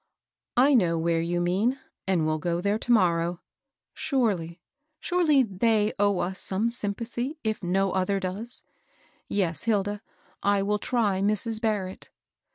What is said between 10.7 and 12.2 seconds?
try Mrs. Barrett."